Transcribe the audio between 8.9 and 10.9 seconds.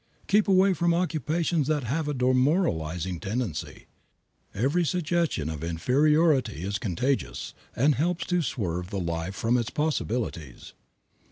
life from its possibilities.